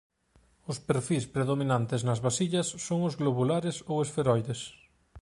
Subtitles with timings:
[0.71, 4.59] Os perfís predominantes nas vasillas son os globulares ou esferoides.